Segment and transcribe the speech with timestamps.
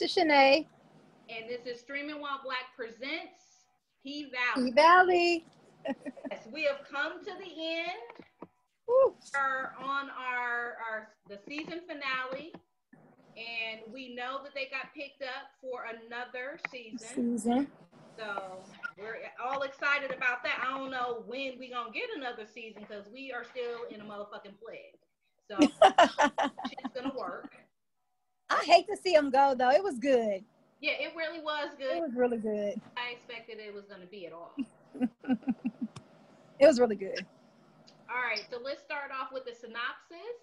[0.00, 0.66] And this is Shanae.
[1.28, 3.66] And this is Streaming While Black presents
[4.04, 4.70] P Valley.
[4.70, 5.46] P Valley.
[6.30, 8.46] yes, we have come to the end.
[8.86, 9.14] Woo.
[9.34, 12.52] We're on our, our the season finale.
[13.36, 17.38] And we know that they got picked up for another season.
[17.38, 17.66] Season.
[18.16, 18.60] So
[18.96, 20.64] we're all excited about that.
[20.64, 24.04] I don't know when we're gonna get another season because we are still in a
[24.04, 24.94] motherfucking plague.
[25.50, 25.56] So
[26.70, 27.56] it's gonna work.
[28.50, 29.70] I hate to see them go though.
[29.70, 30.44] It was good.
[30.80, 31.96] Yeah, it really was good.
[31.96, 32.80] It was really good.
[32.96, 34.54] I expected it was gonna be at all.
[36.60, 37.24] It was really good.
[38.10, 40.38] All right, so let's start off with the synopsis.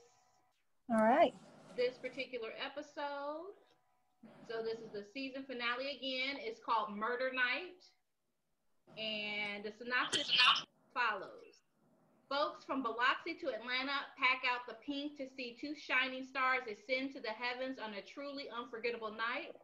[0.90, 1.34] All right.
[1.76, 3.52] This particular episode.
[4.48, 6.38] So this is the season finale again.
[6.40, 7.84] It's called Murder Night.
[8.98, 10.32] And the synopsis
[10.94, 11.45] follows.
[12.36, 17.14] Folks from Biloxi to Atlanta pack out the pink to see two shining stars ascend
[17.14, 19.56] to the heavens on a truly unforgettable night.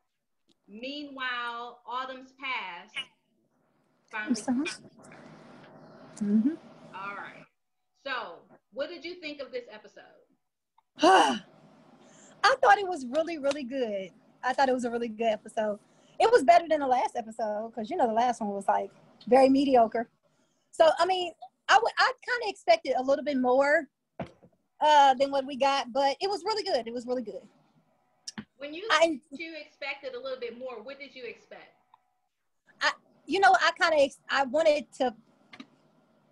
[0.69, 2.95] Meanwhile, autumn's past.
[4.09, 4.69] Finally,
[6.19, 6.49] hmm
[6.95, 7.43] all right.
[8.05, 8.39] So,
[8.71, 10.03] what did you think of this episode?
[11.01, 14.11] I thought it was really, really good.
[14.43, 15.77] I thought it was a really good episode.
[16.19, 18.91] It was better than the last episode because you know the last one was like
[19.27, 20.07] very mediocre.
[20.71, 21.33] So I mean,
[21.71, 23.87] I would I kind of expected a little bit more
[24.81, 26.85] uh, than what we got, but it was really good.
[26.85, 27.41] It was really good.
[28.57, 31.73] When you I you expected a little bit more, what did you expect?
[32.81, 32.91] I
[33.25, 35.15] you know I kind of I wanted to.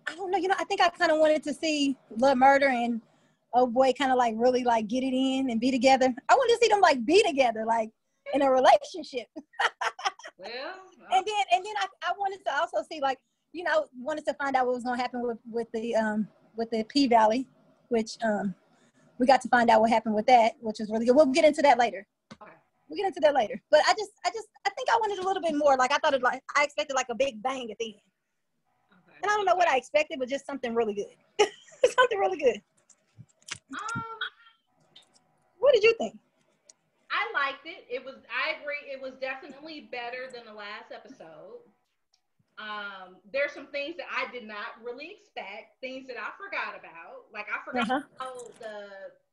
[0.06, 0.38] I don't know.
[0.38, 3.00] You know, I think I kind of wanted to see Love Murder and
[3.54, 6.12] oh boy, kind of like really like get it in and be together.
[6.28, 7.90] I wanted to see them like be together, like
[8.34, 9.26] in a relationship.
[10.40, 10.80] Well,
[11.12, 13.18] and then and then I, I wanted to also see like
[13.52, 16.28] you know wanted to find out what was going to happen with with the um
[16.56, 17.46] with the P Valley,
[17.88, 18.54] which um
[19.18, 21.14] we got to find out what happened with that, which was really good.
[21.14, 22.06] We'll get into that later.
[22.40, 22.52] Okay.
[22.88, 23.60] We'll get into that later.
[23.70, 25.76] But I just I just I think I wanted a little bit more.
[25.76, 27.94] Like I thought it like I expected like a big bang at the end,
[29.08, 29.18] okay.
[29.22, 31.14] and I don't know what I expected, but just something really good.
[31.96, 32.60] something really good.
[33.72, 34.02] Um,
[35.58, 36.18] What did you think?
[37.10, 37.84] I liked it.
[37.90, 38.16] It was.
[38.30, 38.90] I agree.
[38.90, 41.60] It was definitely better than the last episode.
[42.60, 45.80] Um, there's some things that I did not really expect.
[45.80, 47.32] Things that I forgot about.
[47.32, 48.04] Like I forgot Uh-huh.
[48.60, 48.76] the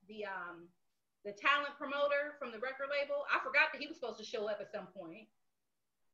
[0.07, 0.67] the um
[1.25, 3.27] the talent promoter from the record label.
[3.27, 5.27] I forgot that he was supposed to show up at some point.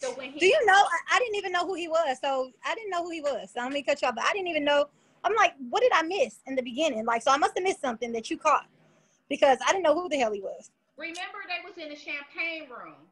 [0.02, 0.73] So when he Do you know?
[0.73, 2.18] I, I didn't even know who he was.
[2.19, 3.52] So I didn't know who he was.
[3.53, 4.16] So let me cut you off.
[4.16, 4.90] But I didn't even know.
[5.23, 7.06] I'm like, what did I miss in the beginning?
[7.06, 8.66] Like, so I must have missed something that you caught
[9.29, 10.72] because I didn't know who the hell he was.
[10.97, 13.07] remember they was in the champagne room.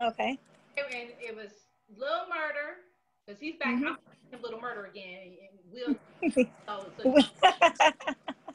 [0.00, 0.38] Okay.
[0.78, 1.50] and it was
[1.94, 2.76] Little Murder
[3.26, 5.36] because he's back in Little Murder again.
[5.50, 7.12] and Will, oh, so,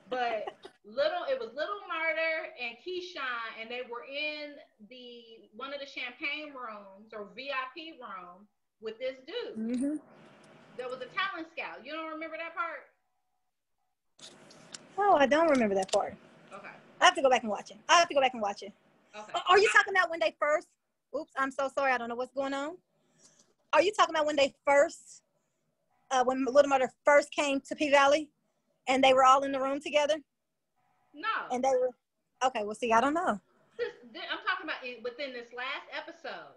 [0.09, 4.55] but little it was Little Murder and Keyshawn, and they were in
[4.89, 8.47] the one of the champagne rooms or VIP room
[8.81, 9.79] with this dude.
[9.79, 9.95] hmm
[10.77, 11.85] There was a talent scout.
[11.85, 12.91] You don't remember that part?
[14.97, 16.15] Oh, I don't remember that part.
[16.53, 16.67] Okay.
[16.99, 17.77] I have to go back and watch it.
[17.87, 18.73] I have to go back and watch it.
[19.15, 19.39] Okay.
[19.47, 20.67] Are you talking about when they first?
[21.17, 21.91] Oops, I'm so sorry.
[21.91, 22.77] I don't know what's going on.
[23.73, 25.21] Are you talking about when they first,
[26.11, 28.29] uh, when Little Murder first came to P Valley,
[28.87, 30.15] and they were all in the room together,
[31.13, 31.27] No.
[31.51, 31.91] and they were?
[32.45, 33.39] Okay, well, see, I don't know.
[33.79, 36.55] I'm talking about in, within this last episode.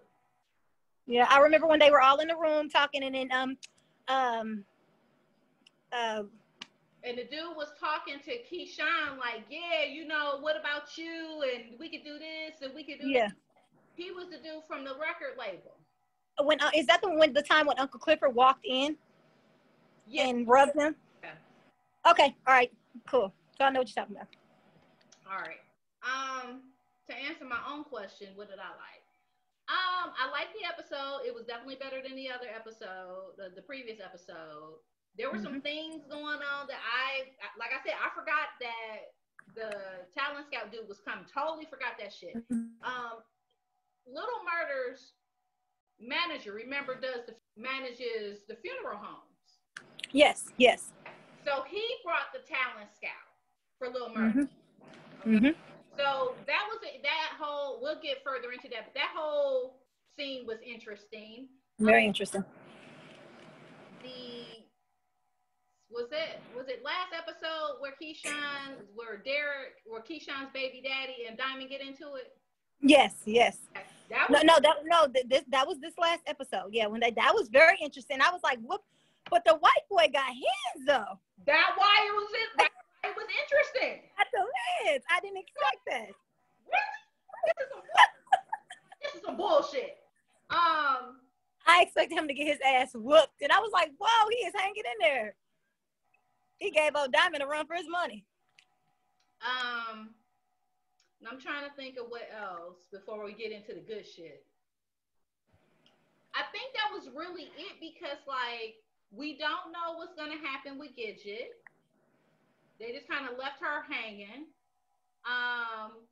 [1.07, 3.57] Yeah, I remember when they were all in the room talking, and then um,
[4.09, 4.65] um,
[5.93, 6.23] uh,
[7.03, 11.43] And the dude was talking to Keyshawn like, yeah, you know, what about you?
[11.53, 13.29] And we could do this and we could do yeah.
[13.29, 13.37] that.
[13.95, 15.77] He was the dude from the record label.
[16.43, 18.97] When uh, is that the when the time when Uncle Clifford walked in
[20.07, 20.27] Yeah.
[20.29, 20.95] and rubbed him?
[21.23, 22.11] Yeah.
[22.11, 22.73] Okay, all right,
[23.09, 23.33] cool.
[23.59, 24.29] So I know what you're talking about.
[25.31, 25.61] All right.
[26.03, 26.63] Um,
[27.09, 29.05] to answer my own question, what did I like?
[29.71, 31.23] Um, I liked the episode.
[31.27, 34.83] It was definitely better than the other episode, the, the previous episode.
[35.19, 39.15] There were some things going on that I, like I said, I forgot that
[39.55, 39.71] the
[40.17, 41.27] talent scout dude was coming.
[41.31, 42.35] Totally forgot that shit.
[42.51, 43.23] Um,
[44.09, 45.13] Little Murder's
[46.01, 49.61] manager, remember, does the manages the funeral homes.
[50.13, 50.93] Yes, yes.
[51.45, 53.29] So he brought the talent scout
[53.79, 54.49] for Little Murder.
[55.25, 55.37] Mm-hmm.
[55.37, 55.61] Mm-hmm.
[55.97, 57.81] So that was that whole.
[57.83, 59.81] We'll get further into that, but that whole
[60.17, 61.49] scene was interesting.
[61.79, 62.45] Very interesting.
[64.03, 64.65] The
[65.91, 71.37] was it was it last episode where Keyshawn, where Derek, where Keyshawn's baby daddy and
[71.37, 72.33] Diamond get into it?
[72.81, 73.59] Yes, yes.
[74.09, 75.07] That No, no, that no.
[75.07, 76.71] th- This that was this last episode.
[76.73, 78.21] Yeah, when they that was very interesting.
[78.21, 78.83] I was like, whoop.
[79.31, 81.19] But the white boy got hands though.
[81.47, 82.49] that why it was it.
[82.59, 82.71] That,
[83.05, 84.03] it was interesting.
[84.19, 84.45] Got the
[84.89, 85.05] hands.
[85.11, 86.09] I didn't expect that.
[86.67, 87.01] Really?
[89.03, 89.99] This is a, bullshit.
[90.51, 91.21] Um,
[91.67, 94.55] I expected him to get his ass whooped, and I was like, "Whoa, he is
[94.57, 95.35] hanging in there."
[96.59, 98.25] He gave old Diamond a run for his money.
[99.41, 100.11] Um,
[101.29, 104.45] I'm trying to think of what else before we get into the good shit.
[106.35, 108.77] I think that was really it because like
[109.11, 111.53] we don't know what's gonna happen with Gidget.
[112.79, 114.47] They just kind of left her hanging.
[115.27, 116.07] Um,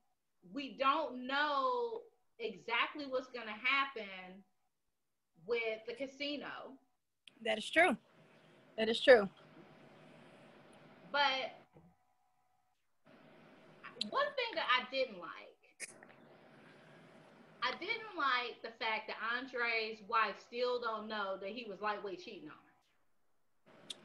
[0.52, 2.02] we don't know
[2.38, 4.42] exactly what's gonna happen
[5.46, 6.76] with the casino.
[7.44, 7.96] That is true.
[8.76, 9.28] That is true.
[11.10, 11.57] But
[14.10, 15.48] one thing that I didn't like
[17.62, 22.24] I didn't like the fact that Andre's wife still don't know that he was lightweight
[22.24, 23.96] cheating on her.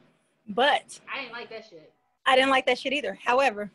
[0.48, 1.92] But I didn't like that shit.
[2.26, 3.18] I didn't like that shit either.
[3.24, 3.70] However,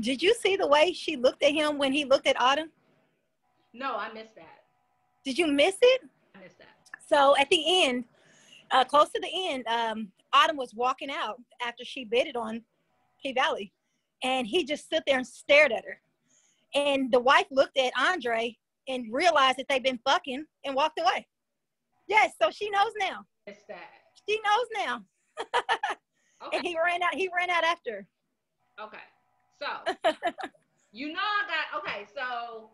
[0.00, 2.70] did you see the way she looked at him when he looked at Autumn?
[3.72, 4.64] No, I missed that.
[5.24, 6.02] Did you miss it?
[6.34, 6.68] I missed that.
[7.08, 8.04] So at the end,
[8.70, 12.62] uh, close to the end, um, Autumn was walking out after she bidded on
[13.22, 13.72] P Valley,
[14.26, 16.00] and he just stood there and stared at her.
[16.74, 18.56] And the wife looked at Andre
[18.88, 21.26] and realized that they've been fucking and walked away.
[22.08, 23.24] Yes, so she knows now.
[23.46, 23.90] Missed that.
[24.28, 25.02] She knows now.
[26.44, 26.58] Okay.
[26.58, 27.14] And he ran out.
[27.14, 28.06] He ran out after.
[28.78, 28.98] Okay.
[29.58, 29.66] So
[30.92, 32.68] you know I got okay, so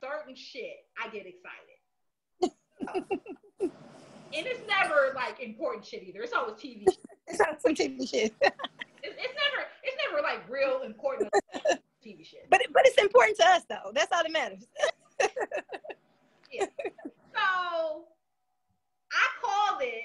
[0.00, 2.56] certain shit I get excited.
[3.60, 6.22] and it's never like important shit either.
[6.22, 6.98] It's always TV shit.
[7.26, 8.32] It's not some TV shit.
[8.40, 9.61] It's, it's never
[10.12, 11.30] never like real important
[12.04, 12.46] TV shit.
[12.50, 13.92] But but it's important to us though.
[13.94, 14.66] That's all that matters.
[16.52, 16.66] yeah.
[17.34, 18.04] So
[19.12, 20.04] I called it.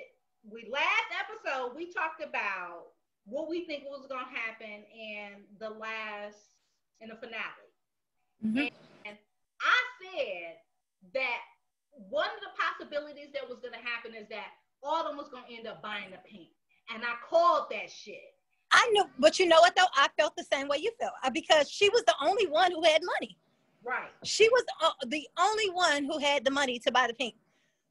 [0.49, 2.87] We last episode we talked about
[3.25, 6.37] what we think was gonna happen in the last
[7.01, 7.67] in the finale.
[8.45, 8.71] Mhm.
[9.05, 9.17] And
[9.61, 10.57] I said
[11.13, 11.41] that
[12.09, 14.47] one of the possibilities that was gonna happen is that
[14.83, 16.49] Autumn was gonna end up buying the pink.
[16.89, 18.36] And I called that shit.
[18.71, 19.87] I knew, but you know what though?
[19.95, 22.83] I felt the same way you felt uh, because she was the only one who
[22.83, 23.37] had money.
[23.83, 24.09] Right.
[24.23, 27.35] She was uh, the only one who had the money to buy the pink.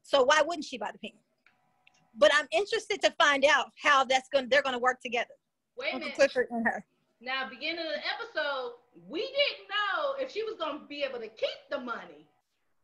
[0.03, 1.15] So why wouldn't she buy the pink?
[2.15, 4.45] But I'm interested to find out how that's going.
[4.45, 5.33] to They're going to work together.
[5.77, 6.15] Wait a Uncle minute.
[6.15, 6.85] Clifford and her.
[7.19, 8.73] Now, beginning of the episode,
[9.07, 12.27] we didn't know if she was gonna be able to keep the money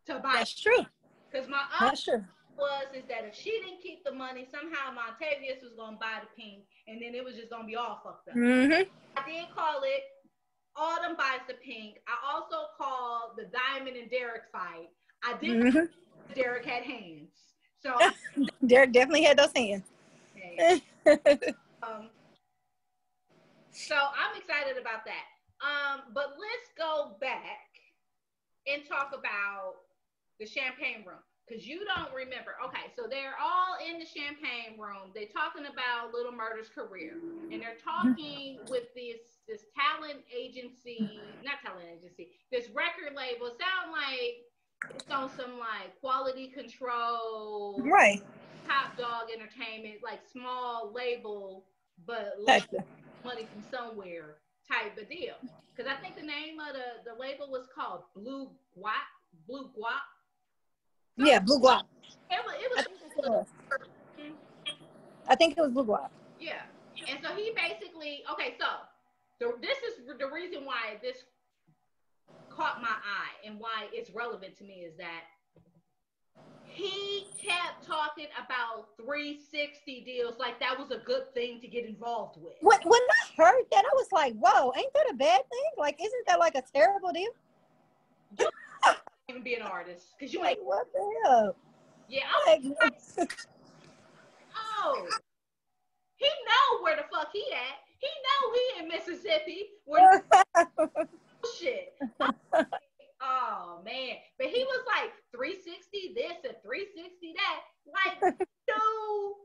[0.08, 0.34] to buy.
[0.36, 0.86] That's true.
[1.32, 2.24] Because my other That's true.
[2.58, 6.30] Was is that if she didn't keep the money, somehow Montavious was gonna buy the
[6.42, 8.36] pink, and then it was just gonna be all fucked up.
[8.36, 8.90] Mm-hmm.
[9.18, 10.04] I did call it
[10.76, 11.98] Autumn buys the pink.
[12.08, 14.90] I also called the Diamond and Derek fight.
[15.24, 16.34] I didn't Mm-hmm.
[16.36, 17.30] Derek had hands,
[17.82, 17.94] so
[18.66, 19.84] Derek definitely had those hands.
[20.38, 20.82] okay.
[21.84, 22.10] um,
[23.72, 25.26] so I'm excited about that.
[25.62, 27.70] Um, but let's go back
[28.68, 29.76] and talk about
[30.40, 32.56] the champagne room because you don't remember.
[32.66, 35.12] Okay, so they're all in the champagne room.
[35.14, 37.18] They're talking about Little Murder's career,
[37.52, 43.52] and they're talking with this this talent agency, not talent agency, this record label.
[43.52, 44.48] Sound like
[44.96, 48.22] it's on some like quality control right.
[48.68, 51.66] top dog entertainment, like small label,
[52.06, 52.68] but like
[53.24, 54.38] money from somewhere
[54.68, 55.36] type of deal.
[55.76, 59.10] Because I think the name of the, the label was called Blue Guap.
[59.48, 60.06] Blue Guap.
[61.18, 61.84] Yeah, blue guap.
[62.32, 63.46] It was, it I was, think it was.
[65.28, 66.10] I think it was blue guap.
[66.40, 66.62] yeah.
[67.10, 68.66] And so he basically, okay, so
[69.40, 71.18] the, this is the reason why this
[72.50, 75.24] caught my eye and why it's relevant to me is that
[76.66, 82.38] he kept talking about 360 deals like that was a good thing to get involved
[82.42, 82.54] with.
[82.62, 85.72] When when I heard that, I was like, "Whoa, ain't that a bad thing?
[85.78, 87.30] Like, isn't that like a terrible deal?
[89.30, 90.66] Even be an artist, because you Like, ain't.
[90.66, 91.56] what the hell?
[92.10, 93.30] Yeah, I'm Like,
[94.56, 95.08] Oh,
[96.18, 97.80] he know where the fuck he at.
[98.00, 99.70] He know he in Mississippi.
[99.86, 101.08] Where the
[101.58, 101.96] shit.
[103.22, 107.60] oh man, but he was like 360 this and 360 that.
[107.88, 108.20] Like,
[108.68, 109.36] no.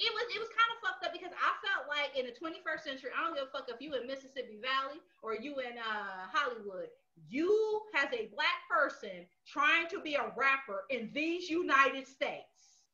[0.00, 2.86] It was it was kind of fucked up because I felt like in the 21st
[2.86, 6.30] century, I don't give a fuck if you in Mississippi Valley or you in uh,
[6.30, 6.86] Hollywood.
[7.26, 12.84] You as a black person trying to be a rapper in these United States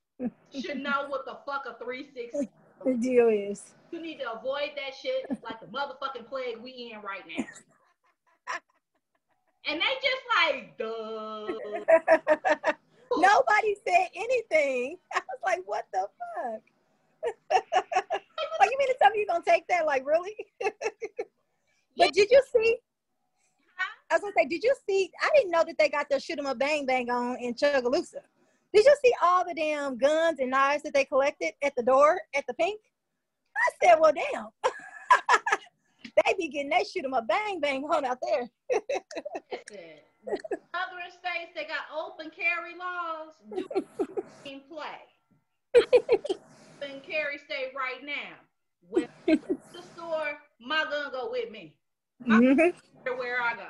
[0.53, 2.51] should know what the fuck a 360
[2.85, 3.75] the deal is.
[3.93, 7.45] you need to avoid that shit like the motherfucking plague we in right now.
[9.69, 12.73] and they just like, duh.
[13.17, 14.99] Nobody said anything.
[15.15, 16.63] I was like, "What the fuck?"
[17.53, 19.87] like, oh, you mean to tell me you're gonna take that?
[19.87, 20.35] Like, really?
[21.97, 22.79] but did you see?
[24.15, 25.11] I was gonna say, did you see?
[25.21, 28.23] I didn't know that they got the shoot 'em a bang bang on in Chucalissa.
[28.73, 32.21] Did you see all the damn guns and knives that they collected at the door
[32.37, 32.81] at the pink?
[33.57, 34.51] I said, well, damn.
[36.05, 38.49] they be getting that shoot 'em a bang bang on out there.
[38.73, 38.85] Other
[41.11, 43.35] states they got open carry laws.
[43.51, 43.67] Do
[44.45, 45.09] in play.
[45.75, 48.39] open carry state right now.
[48.89, 51.75] When the store, my gun go with me.
[52.25, 52.79] Mm-hmm.
[53.05, 53.67] Everywhere I go.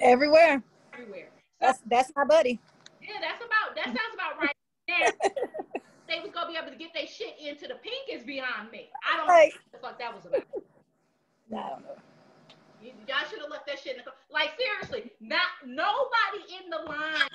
[0.00, 0.62] Everywhere.
[0.92, 1.28] Everywhere.
[1.60, 2.60] That's that's my buddy.
[3.00, 4.56] Yeah, that's about that sounds about right.
[4.88, 5.06] Now,
[6.08, 8.90] they was gonna be able to get their shit into the pink is beyond me.
[9.04, 9.52] I don't right.
[9.52, 10.44] know what the fuck that was about.
[11.52, 11.96] I don't know.
[12.82, 14.14] You, all should have left that shit in the car.
[14.30, 17.28] Like seriously, not nobody in the line.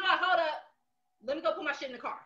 [0.00, 0.68] No, hold up.
[1.24, 2.20] Let me go put my shit in the car.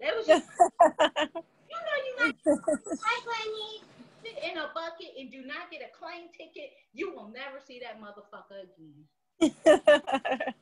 [0.00, 0.48] That was just,
[0.80, 3.80] you know you like I need
[4.22, 6.70] sit in a bucket and do not get a claim ticket.
[6.92, 9.04] You will never see that motherfucker again.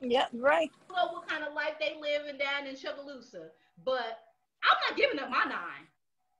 [0.00, 0.70] yeah, right.
[0.90, 3.48] I know what kind of life they living down in Chucalissa,
[3.84, 4.18] but
[4.62, 5.86] I'm not giving up my nine.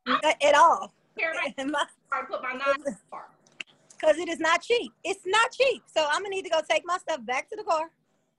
[0.07, 0.93] Not at all.
[1.19, 2.97] I put my nine in
[4.01, 4.93] because it is not cheap.
[5.05, 5.83] It's not cheap.
[5.87, 7.91] So I'm gonna need to go take my stuff back to the car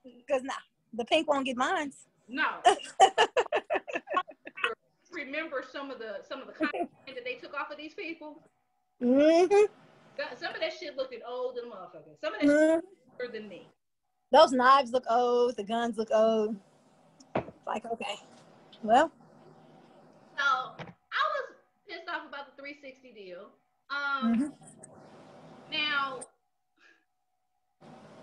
[0.03, 0.53] because nah,
[0.93, 1.91] the pink won't get mine.
[2.27, 2.47] No.
[5.25, 8.41] Remember some of the some of the content that they took off of these people.
[9.01, 9.65] Mm-hmm.
[10.37, 12.19] Some of that shit looked old and motherfucker.
[12.19, 12.85] Some of that mm-hmm.
[13.19, 13.67] older than me.
[14.31, 15.57] Those knives look old.
[15.57, 16.55] The guns look old.
[17.35, 18.15] It's like okay,
[18.83, 19.11] well.
[20.37, 21.55] So I was
[21.87, 23.49] pissed off about the 360 deal.
[23.89, 24.47] Um, mm-hmm.
[25.71, 26.19] Now,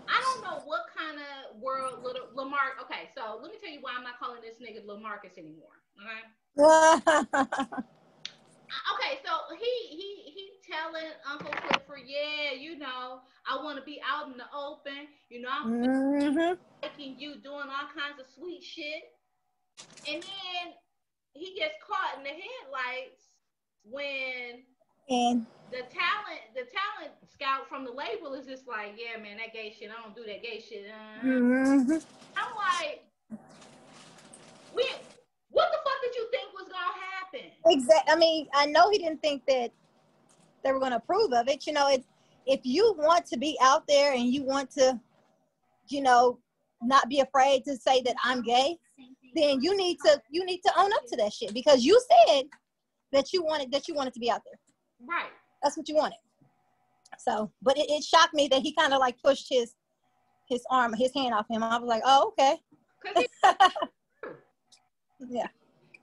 [0.07, 2.77] I don't know what kind of world little Lamar.
[2.81, 5.81] Okay, so let me tell you why I'm not calling this nigga Lamarcus anymore.
[6.01, 6.25] Okay.
[6.59, 7.53] okay,
[9.23, 14.27] so he he he telling Uncle Clifford, yeah, you know, I want to be out
[14.27, 15.07] in the open.
[15.29, 16.53] You know, I'm mm-hmm.
[16.81, 19.03] making you doing all kinds of sweet shit,
[20.07, 20.73] and then
[21.33, 23.29] he gets caught in the headlights
[23.83, 24.63] when
[25.09, 29.53] and the talent, the talent scout from the label is just like, yeah, man, that
[29.53, 29.89] gay shit.
[29.89, 30.85] I don't do that gay shit.
[30.85, 31.97] Uh, mm-hmm.
[32.37, 33.05] I'm like,
[34.73, 34.85] we,
[35.49, 36.93] what the fuck did you think was gonna
[37.33, 37.51] happen?
[37.67, 38.13] Exactly.
[38.13, 39.71] I mean, I know he didn't think that
[40.63, 41.65] they were gonna approve of it.
[41.65, 42.05] You know, it's
[42.45, 44.99] if you want to be out there and you want to,
[45.87, 46.39] you know,
[46.81, 48.77] not be afraid to say that I'm gay,
[49.35, 52.43] then you need to you need to own up to that shit because you said
[53.11, 54.59] that you wanted that you wanted to be out there.
[55.07, 55.29] Right.
[55.63, 56.17] That's what you wanted.
[57.17, 59.73] So, but it, it shocked me that he kind of like pushed his
[60.47, 61.61] his arm, his hand off him.
[61.63, 62.57] I was like, oh, okay.
[65.29, 65.47] yeah.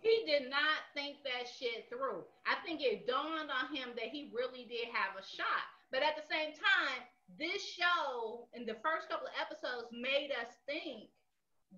[0.06, 2.22] He did not think that shit through.
[2.46, 5.66] I think it dawned on him that he really did have a shot.
[5.90, 7.02] But at the same time,
[7.38, 11.10] this show in the first couple of episodes made us think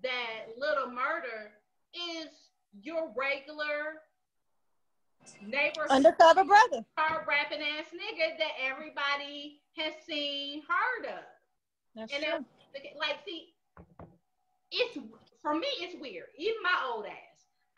[0.03, 1.57] that Little Murder
[1.93, 2.29] is
[2.81, 4.05] your regular
[5.41, 11.23] neighbor undercover brother hard rapping ass nigga that everybody has seen heard of
[11.95, 12.45] That's and true.
[12.97, 13.53] like see
[14.71, 14.97] it's
[15.41, 17.28] for me it's weird even my old ass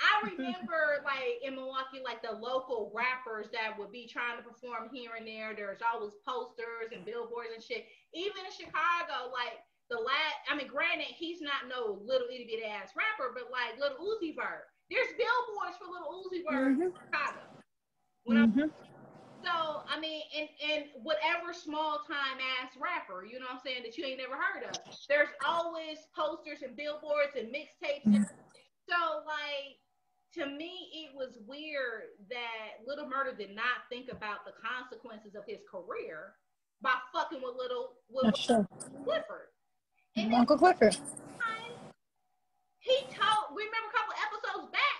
[0.01, 4.89] I remember like in Milwaukee, like the local rappers that would be trying to perform
[4.91, 5.53] here and there.
[5.53, 7.86] There's always posters and billboards and shit.
[8.13, 9.62] Even in Chicago, like
[9.93, 13.77] the last, I mean, granted, he's not no little itty bitty ass rapper, but like
[13.77, 14.65] little Uzi Vert.
[14.89, 16.89] There's billboards for little Uzi Vert mm-hmm.
[16.89, 17.43] in Chicago.
[18.25, 18.70] Mm-hmm.
[19.46, 23.84] So I mean, and and whatever small time ass rapper, you know what I'm saying,
[23.84, 24.77] that you ain't never heard of.
[25.10, 28.05] There's always posters and billboards and mixtapes.
[28.05, 28.24] Mm-hmm.
[28.89, 29.81] So like
[30.34, 35.44] to me, it was weird that Little Murder did not think about the consequences of
[35.46, 36.36] his career
[36.82, 39.52] by fucking with little with Clifford.
[40.16, 40.98] And Uncle Clifford.
[42.80, 45.00] He told remember a couple episodes back,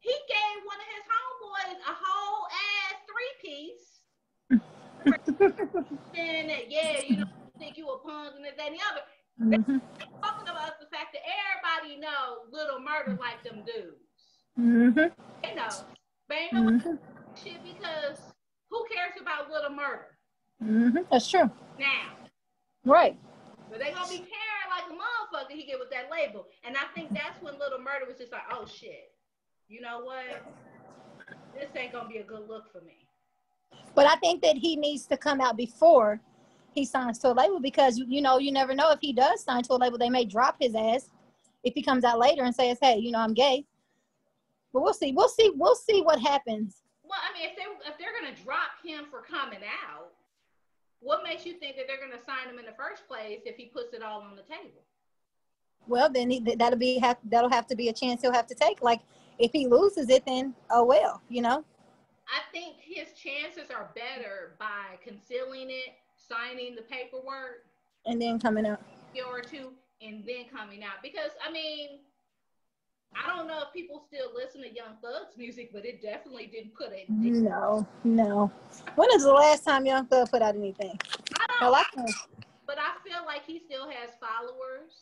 [0.00, 3.86] he gave one of his homeboys a whole ass three piece.
[6.14, 7.26] saying that, yeah, you know,
[7.58, 9.04] think you a punk and this, that, and the other.
[9.40, 9.78] Mm-hmm.
[10.20, 14.09] Talking about the fact that everybody know little murder like them dudes.
[14.60, 14.98] Mm-hmm.
[15.42, 15.68] They know.
[16.28, 16.94] They ain't no mm-hmm.
[17.42, 18.18] shit because
[18.70, 20.18] who cares about little murder?
[20.62, 20.98] Mm-hmm.
[21.10, 21.50] That's true.
[21.78, 22.16] Now.
[22.84, 23.16] Right.
[23.70, 26.46] But they gonna be caring like a motherfucker he get with that label.
[26.64, 29.12] And I think that's when Little Murder was just like, oh shit.
[29.68, 30.44] You know what?
[31.54, 33.06] This ain't gonna be a good look for me.
[33.94, 36.20] But I think that he needs to come out before
[36.72, 39.62] he signs to a label because you know you never know if he does sign
[39.64, 41.10] to a label they may drop his ass
[41.64, 43.64] if he comes out later and says hey you know I'm gay.
[44.72, 45.12] But we'll see.
[45.12, 45.52] We'll see.
[45.54, 46.82] We'll see what happens.
[47.04, 50.12] Well, I mean, if they if they're gonna drop him for coming out,
[51.00, 53.56] what makes you think that they're going to sign him in the first place if
[53.56, 54.84] he puts it all on the table?
[55.88, 58.54] Well, then he, that'll be have that'll have to be a chance he'll have to
[58.54, 58.82] take.
[58.82, 59.00] Like
[59.38, 61.64] if he loses it, then oh well, you know.
[62.28, 67.64] I think his chances are better by concealing it, signing the paperwork,
[68.04, 68.80] and then coming out.
[69.14, 69.72] Year or two,
[70.02, 71.02] and then coming out.
[71.02, 72.00] Because I mean,
[73.14, 76.74] I don't know if people still listen to Young Thug's music, but it definitely didn't
[76.74, 77.08] put it.
[77.08, 78.52] No, no.
[78.94, 80.98] When is the last time Young Thug put out anything?
[81.38, 81.62] I don't.
[81.62, 81.86] I like
[82.70, 84.94] but I feel like he still has followers.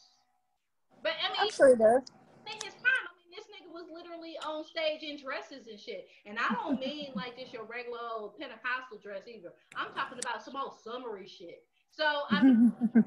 [1.03, 2.01] But I mean, I'm sure he does.
[2.49, 6.09] In his prime, I mean, this nigga was literally on stage in dresses and shit.
[6.25, 9.53] And I don't mean like just your regular old Pentecostal dress either.
[9.77, 11.61] I'm talking about some old summery shit.
[11.93, 12.73] So I, mean,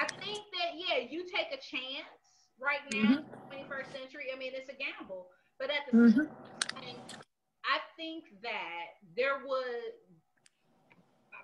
[0.00, 2.23] I think that yeah, you take a chance
[2.60, 3.52] right now, mm-hmm.
[3.52, 4.26] 21st century.
[4.34, 6.20] I mean, it's a gamble, but at the mm-hmm.
[6.20, 7.20] same time,
[7.64, 9.94] I think that there would.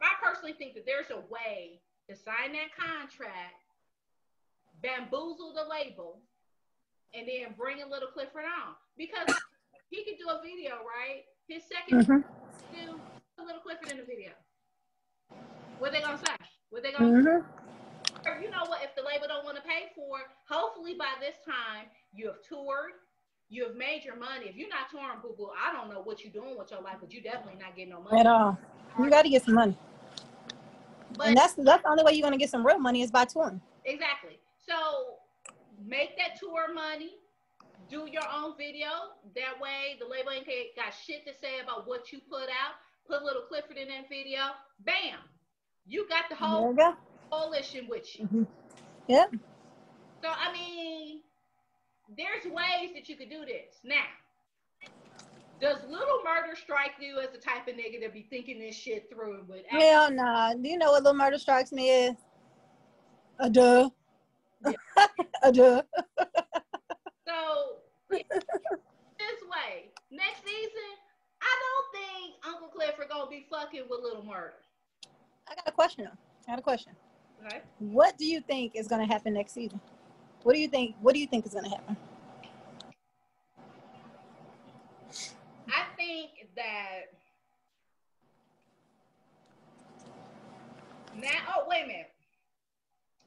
[0.02, 3.60] I personally think that there's a way to sign that contract
[4.82, 6.20] bamboozle the label,
[7.14, 9.34] and then bring a little Clifford on because
[9.90, 11.24] he could do a video, right?
[11.48, 12.86] His 2nd mm-hmm.
[12.86, 13.00] do
[13.38, 14.30] a little Clifford in the video.
[15.78, 16.32] What they gonna say?
[16.70, 17.10] What they gonna?
[17.10, 17.59] Mm-hmm.
[18.24, 18.82] You know what?
[18.82, 22.42] If the label don't want to pay for, it, hopefully by this time you have
[22.46, 22.92] toured,
[23.48, 24.46] you have made your money.
[24.46, 26.96] If you're not touring, boo boo, I don't know what you're doing with your life,
[27.00, 28.58] but you definitely not getting no money at all.
[28.98, 29.76] You got to get some money,
[31.16, 33.24] but, and that's that's the only way you're gonna get some real money is by
[33.24, 33.60] touring.
[33.84, 34.38] Exactly.
[34.66, 35.18] So
[35.84, 37.12] make that tour money.
[37.88, 38.88] Do your own video.
[39.34, 40.46] That way, the label ain't
[40.76, 42.78] got shit to say about what you put out.
[43.06, 44.54] Put a little Clifford in that video.
[44.84, 45.18] Bam!
[45.86, 46.94] You got the whole go.
[47.30, 48.24] Coalition with you.
[48.26, 48.42] Mm-hmm.
[49.08, 49.34] Yep.
[50.22, 51.20] So I mean,
[52.16, 53.80] there's ways that you could do this.
[53.84, 54.04] Now,
[55.60, 59.10] does Little Murder strike you as the type of nigga that be thinking this shit
[59.12, 59.44] through?
[59.48, 60.54] With hell nah.
[60.54, 62.16] Do you know what Little Murder strikes me as?
[63.38, 63.90] A duh.
[64.64, 64.72] Yeah.
[65.42, 65.82] A duh.
[67.26, 67.76] so
[68.10, 70.90] this way, next season,
[71.40, 74.54] I don't think Uncle Clifford gonna be fucking with Little Murder.
[75.48, 76.08] I got a question.
[76.46, 76.92] I got a question.
[77.46, 77.60] Okay.
[77.78, 79.80] What do you think is gonna happen next season?
[80.42, 80.96] What do you think?
[81.00, 81.96] What do you think is gonna happen?
[85.68, 87.00] I think that
[91.16, 91.54] now.
[91.56, 92.10] Oh, wait a minute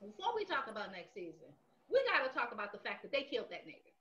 [0.04, 1.48] before we talk about next season,
[1.90, 3.92] we got to talk about the fact that they killed that nigga.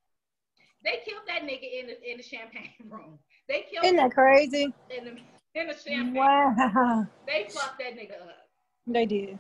[0.85, 3.19] They killed that nigga in the in the champagne room.
[3.49, 3.85] They killed.
[3.85, 4.73] Isn't that crazy?
[4.91, 6.15] In the in the champagne.
[6.15, 7.07] Wow.
[7.27, 8.49] They fucked that nigga up.
[8.87, 9.39] They did.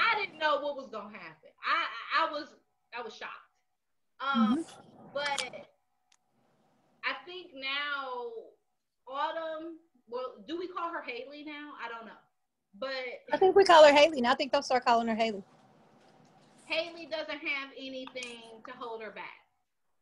[0.00, 1.50] I didn't know what was gonna happen.
[1.64, 2.48] I I was
[2.96, 3.32] I was shocked.
[4.20, 4.62] Um, mm-hmm.
[5.14, 5.42] but
[7.04, 8.30] I think now
[9.08, 9.76] Autumn.
[10.08, 11.72] Well, do we call her Haley now?
[11.84, 12.18] I don't know.
[12.78, 12.90] But
[13.32, 14.32] I think we call her Haley now.
[14.32, 15.42] I think they'll start calling her Haley.
[16.66, 19.46] Haley doesn't have anything to hold her back.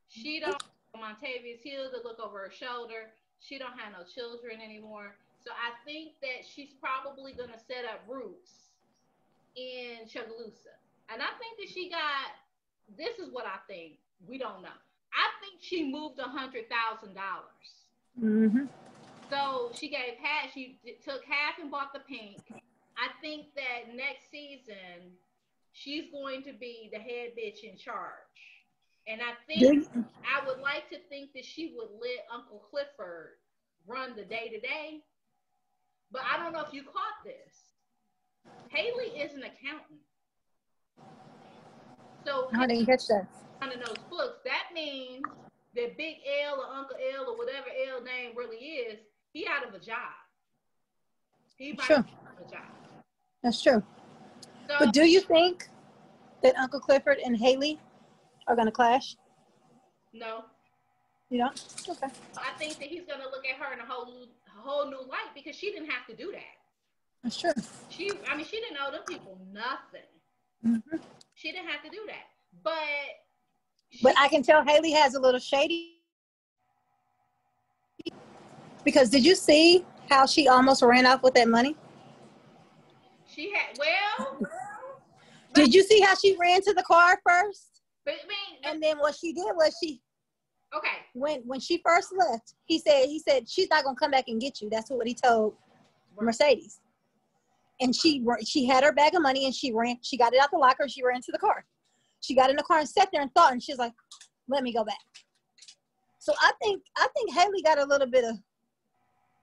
[0.09, 0.63] She don't
[0.97, 3.13] Montavious Hill to look over her shoulder.
[3.41, 5.17] She don't have no children anymore.
[5.39, 8.68] So I think that she's probably gonna set up roots
[9.57, 10.77] in Chucalissa.
[11.11, 12.33] And I think that she got
[12.97, 13.99] this is what I think.
[14.27, 14.79] We don't know.
[15.13, 17.69] I think she moved a hundred thousand dollars.
[18.21, 18.67] Mm-hmm.
[19.31, 20.53] So she gave half.
[20.53, 22.39] She took half and bought the pink.
[22.97, 25.13] I think that next season
[25.73, 28.13] she's going to be the head bitch in charge.
[29.07, 33.39] And I think I would like to think that she would let Uncle Clifford
[33.87, 35.01] run the day to day.
[36.11, 37.68] But I don't know if you caught this.
[38.69, 40.01] Haley is an accountant.
[42.27, 43.27] So I didn't catch that.
[43.61, 45.25] Under those books, that means
[45.75, 48.99] that Big L or Uncle L or whatever L name really is,
[49.33, 49.97] he out of a job.
[51.57, 51.97] He might sure.
[51.99, 52.63] a job.
[53.43, 53.83] That's true.
[54.69, 55.69] So, but do you think
[56.43, 57.81] that Uncle Clifford and Haley
[58.47, 59.17] are going to clash?
[60.13, 60.45] No.
[61.31, 61.65] You don't?
[61.89, 62.07] Okay.
[62.37, 64.91] I think that he's going to look at her in a whole new, a whole
[64.91, 66.68] new light because she didn't have to do that.
[67.23, 67.53] That's true.
[67.89, 70.07] She, I mean, she didn't owe them people nothing.
[70.67, 70.97] Mm-hmm.
[71.35, 72.27] She didn't have to do that.
[72.63, 72.73] But.
[74.03, 75.95] But I can tell Haley has a little shady.
[78.85, 81.77] Because did you see how she almost ran off with that money?
[83.27, 84.39] She had well.
[85.55, 87.83] did you see how she ran to the car first?
[88.05, 90.01] But I mean, and then what she did was she.
[90.75, 90.89] Okay.
[91.15, 94.41] When when she first left, he said he said she's not gonna come back and
[94.41, 94.69] get you.
[94.71, 95.55] That's what he told
[96.21, 96.81] Mercedes.
[97.81, 99.97] And she she had her bag of money and she ran.
[100.03, 100.89] She got it out the locker.
[100.89, 101.65] She ran to the car.
[102.21, 103.53] She got in the car and sat there and thought.
[103.53, 103.93] And she's like,
[104.49, 104.99] "Let me go back."
[106.19, 108.37] So I think I think Haley got a little bit of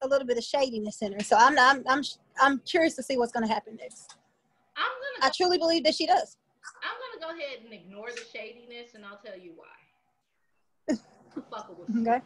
[0.01, 1.19] a little bit of shadiness in her.
[1.21, 2.03] So I'm I'm I'm
[2.39, 4.15] I'm curious to see what's going to happen next.
[4.75, 5.27] I'm gonna.
[5.27, 6.37] I truly believe that she does.
[6.83, 10.95] I'm gonna go ahead and ignore the shadiness, and I'll tell you why.
[12.01, 12.21] Okay.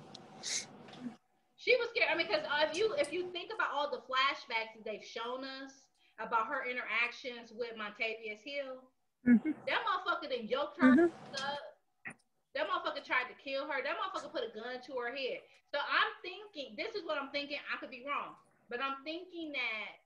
[1.58, 2.10] She was scared.
[2.12, 5.04] I mean, because uh, if you if you think about all the flashbacks that they've
[5.04, 5.72] shown us
[6.20, 8.84] about her interactions with Montavious Hill,
[9.26, 9.56] Mhm.
[9.66, 11.14] that motherfucker then yoked her Mhm.
[11.40, 11.76] up.
[12.54, 13.82] That motherfucker tried to kill her.
[13.82, 15.44] That motherfucker put a gun to her head.
[15.72, 17.60] So I'm thinking, this is what I'm thinking.
[17.72, 18.36] I could be wrong,
[18.70, 20.00] but I'm thinking that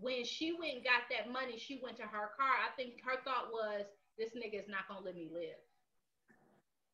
[0.00, 2.56] when she went and got that money, she went to her car.
[2.58, 3.86] I think her thought was,
[4.18, 5.56] this nigga is not gonna let me live.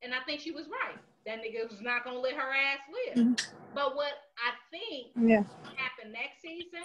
[0.02, 0.98] And I think she was right.
[1.26, 3.16] That nigga was not gonna let her ass live.
[3.16, 3.52] Mhm.
[3.74, 5.40] But what I think Yeah.
[5.40, 6.84] will happen next season,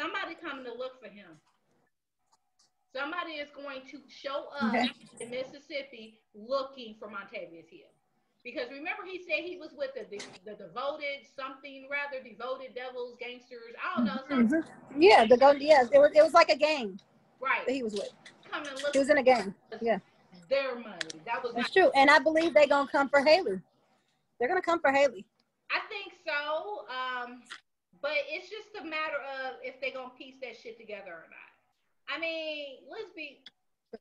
[0.00, 1.36] somebody coming to look for him.
[2.94, 4.90] Somebody is going to show up Okay.
[5.20, 7.86] in Mississippi looking for Montavious Hill.
[8.42, 13.16] Because remember, he said he was with the, the, the devoted something rather devoted devils,
[13.20, 13.74] gangsters.
[13.78, 14.58] I don't know.
[14.58, 14.64] Mhm.
[14.98, 15.26] Yeah.
[15.26, 15.52] The go.
[15.52, 15.82] Yeah.
[15.92, 16.10] It was.
[16.14, 16.96] It was like a game
[17.38, 17.66] Right.
[17.66, 18.08] that he was with.
[18.50, 19.54] Coming to look He was in a gang.
[19.82, 19.98] Yeah.
[20.48, 20.96] their money.
[21.26, 21.90] That was That's true.
[21.94, 23.60] And I believe they're gonna come for Haley.
[24.38, 25.24] They're gonna come for Haley.
[25.70, 26.86] I think so.
[26.88, 27.42] Um,
[28.02, 31.50] but it's just a matter of if they're gonna piece that shit together or not.
[32.08, 33.44] I mean, let's be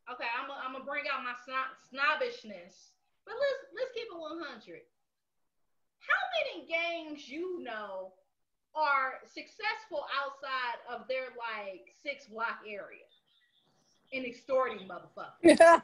[0.08, 0.30] okay.
[0.34, 4.82] I'm gonna bring out my snob, snobbishness, but let's let's keep it 100.
[6.00, 8.14] How many games you know
[8.76, 13.09] are successful outside of their like six block area
[14.12, 15.44] in extorting motherfuckers?
[15.44, 15.82] You know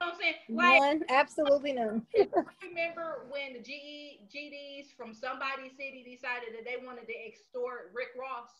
[0.00, 0.34] I'm saying?
[0.48, 1.02] Like, None.
[1.08, 2.06] Absolutely none.
[2.62, 8.08] remember when the GE, GDs from somebody city decided that they wanted to extort Rick
[8.18, 8.50] Ross?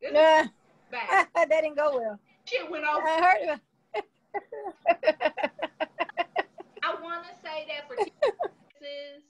[0.00, 0.48] This Nah,
[0.90, 1.28] bad.
[1.34, 2.20] that didn't go well.
[2.44, 3.02] Shit went off.
[3.04, 3.60] I heard about.
[6.82, 9.24] I want to say that for cases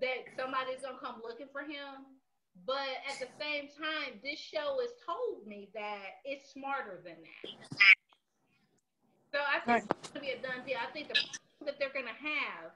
[0.00, 2.18] that somebody's gonna come looking for him,
[2.66, 7.50] but at the same time, this show has told me that it's smarter than that.
[9.32, 9.96] So I think Right.
[9.98, 10.78] it's gonna be a done deal.
[10.78, 12.72] I think the problem that they're gonna have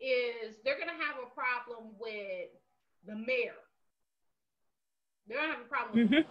[0.00, 2.50] is they're gonna have a problem with
[3.04, 3.56] the mayor.
[5.26, 6.28] They're gonna have a problem with Mhm.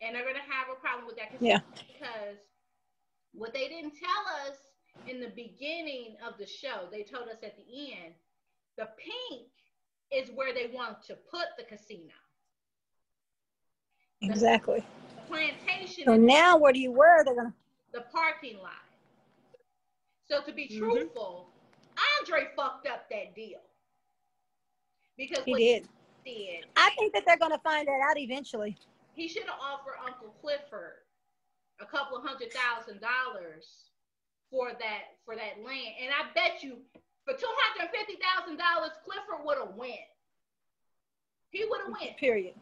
[0.00, 1.60] and they're gonna have a problem with that Yeah.
[1.86, 2.38] because
[3.32, 4.56] what they didn't tell us
[5.06, 8.14] in the beginning of the show, they told us at the end,
[8.76, 9.52] the pink
[10.12, 12.12] is where they want to put the casino.
[14.22, 14.82] Exactly.
[15.16, 17.54] The plantation So now, where do you where they're gonna?
[17.92, 18.72] the parking lot.
[20.28, 20.78] So to be Mhm.
[20.78, 21.52] truthful,
[22.20, 23.60] Andre fucked up that deal.
[25.16, 25.88] Because He did.
[26.24, 28.76] he did, I think that they're gonna find that out eventually.
[29.14, 31.04] he should have offered Uncle Clifford
[31.80, 33.90] a couple of hundred thousand dollars
[34.50, 35.94] for that for that land.
[36.00, 36.78] And I bet you
[37.30, 40.02] for two hundred and fifty thousand dollars, Clifford would have went.
[41.50, 42.16] He would have went.
[42.18, 42.54] Period.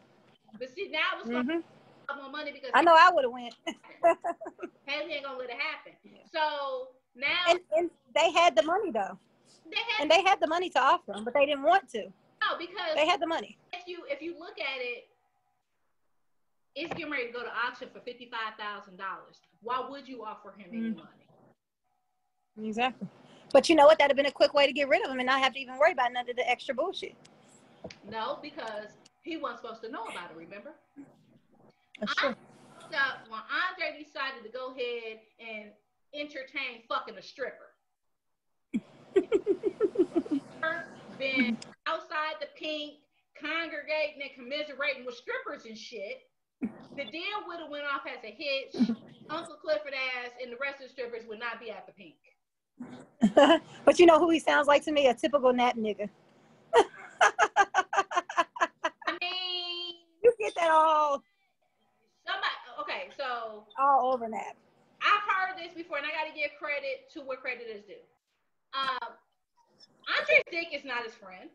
[0.59, 3.53] But see, now it's gonna hmm more money because I know I would have went.
[4.85, 5.93] Haley ain't gonna let it happen.
[6.31, 9.17] So now And, and they had the money though,
[9.69, 12.03] they have and they had the money to offer them, but they didn't want to.
[12.41, 13.57] no because They had the money.
[13.73, 15.05] if you if you look at it,
[16.75, 19.39] it's getting ready to go to auction for fifty five thousand dollars.
[19.61, 20.95] Why would you offer him any Mm.
[20.95, 21.27] money?
[22.67, 23.07] Exactly.
[23.51, 23.97] But you know what?
[23.97, 25.59] That'd have been a quick way to get rid of him and not have to
[25.59, 27.15] even worry about none of the extra bullshit.
[28.09, 28.89] No, because
[29.23, 30.37] he wasn't supposed to know about it.
[30.37, 30.71] Remember?
[31.99, 32.35] That's true.
[32.91, 32.97] So
[33.29, 35.71] when Andre decided to go ahead and
[36.13, 37.73] entertain fucking a stripper,
[41.19, 42.95] been outside the pink,
[43.39, 46.23] congregating and commiserating with strippers and shit.
[46.61, 48.75] The deal would have went off as a hitch.
[49.29, 52.17] Uncle Clifford ass and the rest of the strippers would not be at the pink.
[53.85, 55.07] But you know who he sounds like to me?
[55.07, 56.09] A typical nap nigga.
[56.73, 56.83] I
[59.21, 61.21] mean, You get that all
[62.25, 62.47] somebody.
[62.81, 64.55] Okay, so all over nap.
[65.01, 67.95] I've heard this before, and I got to give credit to where credit is due.
[68.73, 69.13] Um,
[70.17, 71.49] Andre's dick is not his friend.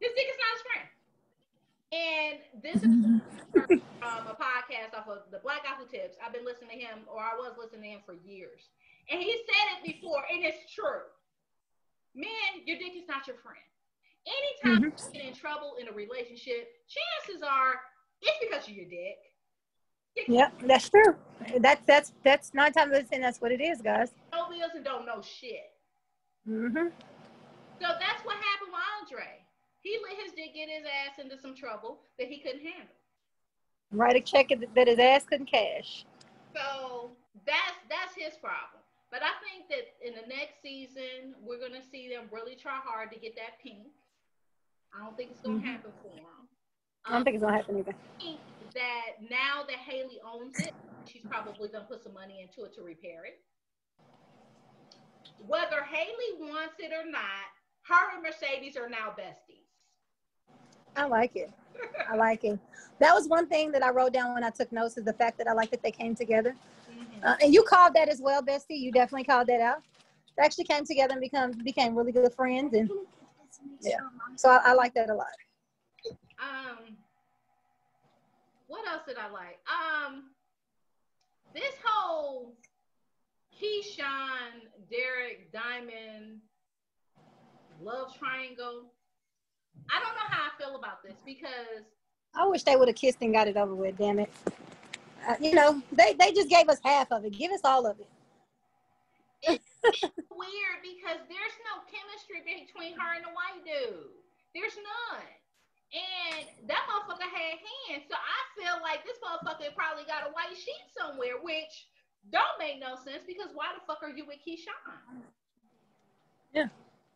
[0.00, 0.88] His dick is not his friend.
[1.88, 2.82] And this is
[3.98, 6.16] from a podcast off of the Black Apple Tips.
[6.24, 8.68] I've been listening to him, or I was listening to him for years.
[9.10, 11.08] And he said it before, and it's true.
[12.14, 13.56] Man, your dick is not your friend.
[14.26, 17.80] Anytime you get in trouble in a relationship, chances are
[18.20, 19.16] it's because of your dick.
[20.26, 21.16] Yep, that's true.
[21.60, 23.22] That's that's that's nine times out of ten.
[23.22, 24.10] That's what it is, guys.
[24.32, 25.70] No bills and don't know shit.
[26.44, 26.88] hmm
[27.80, 29.46] So that's what happened with Andre.
[29.80, 32.94] He let his dick get his ass into some trouble that he couldn't handle.
[33.92, 36.04] Write a check that his ass couldn't cash.
[36.54, 37.12] So
[37.46, 38.82] that's that's his problem.
[39.10, 43.10] But I think that in the next season, we're gonna see them really try hard
[43.12, 43.88] to get that pink.
[44.92, 45.66] I don't think it's gonna mm-hmm.
[45.66, 46.48] happen for him.
[47.06, 47.92] I don't think it's gonna happen either.
[47.92, 48.40] I think
[48.74, 50.74] that now that Hailee owns it,
[51.06, 53.40] she's probably gonna put some money into it to repair it.
[55.46, 57.48] Whether Hailee wants it or not,
[57.82, 59.64] her and Mercedes are now besties.
[60.96, 61.50] I like it.
[62.10, 62.58] I like it.
[62.98, 65.38] That was one thing that I wrote down when I took notes is the fact
[65.38, 66.56] that I like that they came together.
[67.22, 68.78] Uh, and you called that as well, Bestie.
[68.78, 69.82] You definitely called that out.
[70.36, 72.88] They actually came together and become became really good friends, and
[73.80, 73.96] yeah.
[74.36, 75.26] So I, I like that a lot.
[76.38, 76.96] Um,
[78.68, 79.58] what else did I like?
[79.66, 80.30] Um,
[81.54, 82.54] this whole
[83.60, 86.40] Keyshawn, Derek, Diamond
[87.82, 88.92] love triangle.
[89.90, 91.84] I don't know how I feel about this because
[92.34, 93.96] I wish they would have kissed and got it over with.
[93.96, 94.30] Damn it!
[95.26, 97.32] Uh, you know, they they just gave us half of it.
[97.32, 98.08] Give us all of it.
[99.42, 99.70] It's
[100.30, 104.10] weird because there's no chemistry between her and the white dude.
[104.54, 105.30] There's none.
[105.88, 107.56] And that motherfucker had
[107.88, 108.04] hands.
[108.10, 111.88] So I feel like this motherfucker probably got a white sheet somewhere, which
[112.30, 115.22] don't make no sense because why the fuck are you with Keyshawn?
[116.52, 116.68] Yeah.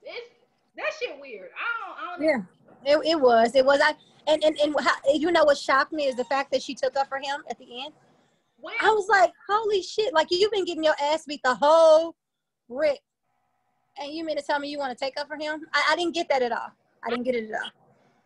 [0.03, 0.31] It's
[0.77, 1.51] that shit weird.
[1.53, 2.41] I don't, I don't Yeah.
[2.85, 3.55] It, it was.
[3.55, 3.81] It was.
[3.83, 3.95] I
[4.27, 6.97] and and, and how, you know what shocked me is the fact that she took
[6.97, 7.93] up for him at the end.
[8.61, 10.15] Well, I was like, holy shit!
[10.15, 12.15] Like you've been getting your ass beat the whole
[12.69, 13.01] Rick,
[14.01, 15.63] and you mean to tell me you want to take up for him?
[15.73, 16.73] I, I didn't get that at all.
[17.05, 17.71] I didn't get it at all.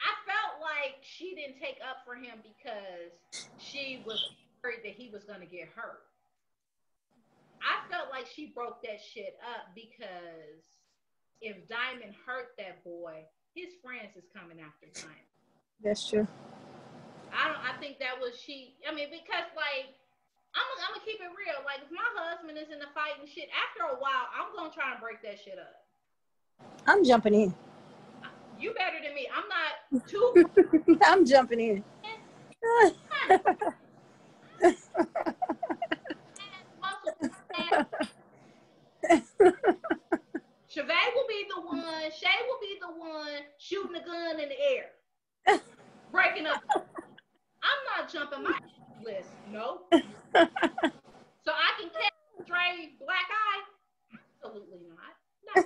[0.00, 3.16] I felt like she didn't take up for him because
[3.58, 4.22] she was
[4.62, 6.04] worried that he was going to get hurt.
[7.62, 10.76] I felt like she broke that shit up because
[11.40, 15.35] if Diamond hurt that boy, his friends is coming after Diamond.
[15.82, 16.26] That's true.
[17.32, 17.60] I don't.
[17.62, 18.74] I think that was she.
[18.88, 19.92] I mean, because like
[20.54, 21.60] I'm, I'm gonna keep it real.
[21.64, 24.72] Like if my husband is in the fight and shit, after a while, I'm gonna
[24.72, 25.84] try and break that shit up.
[26.86, 27.54] I'm jumping in.
[28.58, 29.28] You better than me.
[29.28, 30.98] I'm not too.
[31.04, 31.84] I'm jumping in.
[40.68, 44.60] Chevy will be the one, Shay will be the one shooting a gun in the
[44.60, 44.90] air,
[46.12, 46.62] breaking up.
[46.74, 48.58] I'm not jumping my
[49.04, 49.80] list, no.
[49.92, 50.00] so
[51.52, 54.18] I can catch Dre black eye?
[54.44, 55.14] Absolutely not.
[55.56, 55.62] No.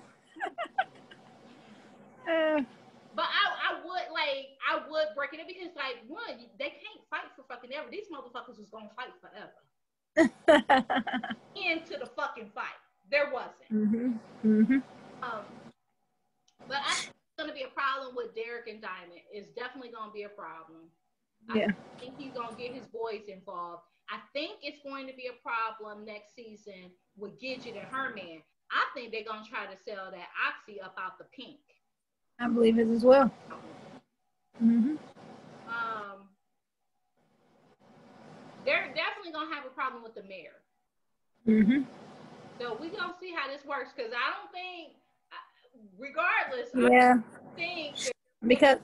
[2.30, 2.62] Uh,
[3.16, 7.02] but I, I would like I would break it up because like one, they can't
[7.10, 7.90] fight for fucking ever.
[7.90, 9.58] These motherfuckers was gonna fight forever.
[11.56, 12.78] Into the fucking fight.
[13.10, 13.70] There wasn't.
[13.72, 14.06] Mm-hmm.
[14.46, 14.78] Mm-hmm.
[15.22, 15.44] Um,
[16.68, 19.20] but I think it's gonna be a problem with Derek and Diamond.
[19.32, 20.88] It's definitely gonna be a problem.
[21.54, 21.68] Yeah.
[21.68, 23.82] I think he's gonna get his boys involved.
[24.08, 28.42] I think it's going to be a problem next season with Gidget and Herman.
[28.70, 31.60] I think they're gonna try to sell that oxy up out the pink.
[32.38, 33.30] I believe it as well.
[34.62, 34.96] Mm-hmm.
[35.68, 36.28] Um,
[38.64, 40.62] they're definitely gonna have a problem with the mayor.
[41.46, 41.82] Mm-hmm.
[42.58, 44.94] So we're gonna see how this works because I don't think,
[45.98, 47.96] regardless, yeah, I think
[48.46, 48.78] because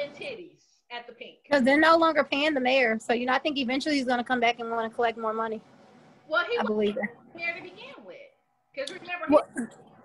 [0.00, 0.59] and titties
[0.90, 2.98] at the pink because they're no longer paying the mayor.
[3.00, 5.32] So you know, I think eventually he's gonna come back and want to collect more
[5.32, 5.60] money.
[6.28, 7.10] Well, he I believe it.
[7.34, 8.16] Mayor to begin with,
[8.74, 9.46] because remember, well,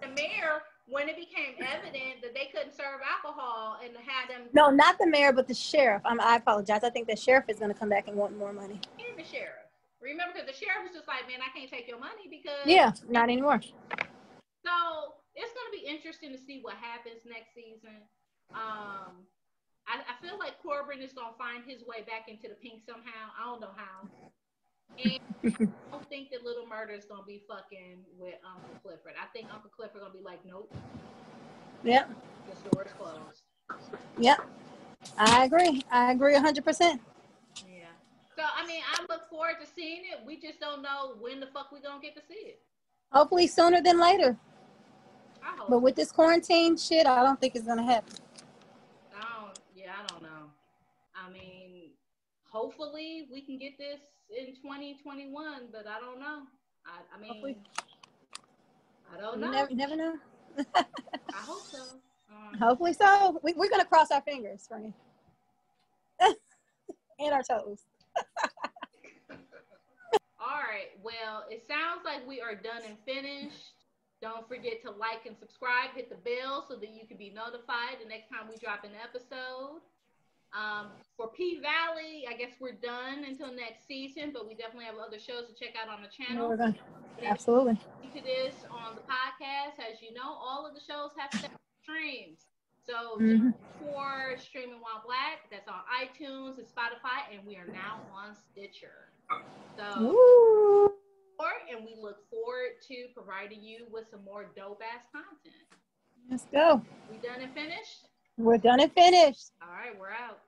[0.02, 4.48] the mayor when it became evident that they couldn't serve alcohol and had them.
[4.54, 6.02] No, not the mayor, but the sheriff.
[6.06, 6.84] I'm, I apologize.
[6.84, 8.80] I think the sheriff is going to come back and want more money.
[9.00, 9.66] And the sheriff.
[10.02, 12.66] Remember, because the sheriff was just like, man, I can't take your money because.
[12.66, 13.62] Yeah, not anymore.
[14.62, 14.74] So
[15.34, 18.06] it's going to be interesting to see what happens next season.
[18.54, 19.26] Um,
[19.88, 22.82] I, I feel like Corbin is going to find his way back into the pink
[22.86, 23.30] somehow.
[23.38, 24.10] I don't know how.
[24.98, 29.14] And I don't think that Little Murder is gonna be fucking with Uncle Clifford.
[29.22, 30.74] I think Uncle Clifford gonna be like, nope.
[31.84, 32.10] Yep.
[32.50, 33.44] The store's closed.
[34.18, 34.40] Yep.
[35.18, 35.84] I agree.
[35.92, 37.02] I agree hundred percent.
[37.68, 37.88] Yeah.
[38.38, 40.26] So I mean, I look forward to seeing it.
[40.26, 42.62] We just don't know when the fuck we gonna get to see it.
[43.12, 44.38] Hopefully sooner than later.
[45.70, 48.14] But with this quarantine shit, I don't think it's gonna happen.
[49.16, 49.60] I don't.
[49.76, 50.52] Yeah, I don't know.
[51.26, 51.92] I mean,
[52.52, 56.44] hopefully we can get this in 2021, but I don't know.
[56.86, 57.58] I, I mean, Hopefully.
[59.14, 59.48] I don't know.
[59.48, 60.16] You never, never know.
[60.76, 60.86] I
[61.34, 61.82] hope so.
[62.30, 63.40] Um, Hopefully so.
[63.44, 64.94] We, we're going to cross our fingers, Frank.
[66.22, 67.86] and our toes.
[70.40, 70.92] All right.
[71.02, 73.74] Well, it sounds like we are done and finished.
[74.22, 78.00] Don't forget to like and subscribe, hit the bell so that you can be notified
[78.02, 79.82] the next time we drop an episode.
[80.54, 84.96] Um, for P Valley, I guess we're done until next season, but we definitely have
[84.96, 86.56] other shows to check out on the channel.
[87.24, 87.76] Absolutely.
[87.76, 91.32] To this on the podcast, as you know, all of the shows have
[91.84, 92.48] streams.
[92.86, 93.50] So mm-hmm.
[93.80, 99.10] for Streaming While Black, that's on iTunes and Spotify, and we are now on Stitcher.
[99.76, 100.94] So, Ooh.
[101.74, 105.66] and we look forward to providing you with some more dope ass content.
[106.30, 106.82] Let's go.
[107.12, 108.08] We done and finished?
[108.38, 109.52] We're done and finished.
[109.62, 110.40] All right, we're out.